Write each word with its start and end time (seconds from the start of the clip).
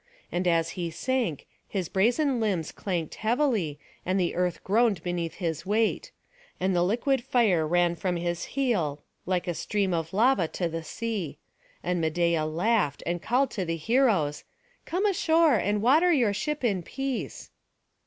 And 0.31 0.47
as 0.47 0.69
he 0.71 0.89
sank, 0.89 1.45
his 1.67 1.87
brazen 1.87 2.39
limbs 2.39 2.71
clanked 2.71 3.13
heavily, 3.21 3.77
and 4.03 4.19
the 4.19 4.33
earth 4.33 4.63
groaned 4.63 5.03
beneath 5.03 5.35
his 5.35 5.63
weight; 5.63 6.09
and 6.59 6.75
the 6.75 6.81
liquid 6.81 7.23
fire 7.23 7.67
ran 7.67 7.93
from 7.93 8.15
his 8.15 8.45
heel, 8.57 9.03
like 9.27 9.47
a 9.47 9.53
stream 9.53 9.93
of 9.93 10.11
lava 10.11 10.47
to 10.47 10.67
the 10.67 10.83
sea; 10.83 11.37
and 11.83 12.01
Medeia 12.01 12.47
laughed, 12.47 13.03
and 13.05 13.21
called 13.21 13.51
to 13.51 13.63
the 13.63 13.77
heroes, 13.77 14.43
"Come 14.85 15.05
ashore, 15.05 15.53
and 15.57 15.83
water 15.83 16.11
your 16.11 16.33
ship 16.33 16.63
in 16.63 16.81
peace." 16.81 17.51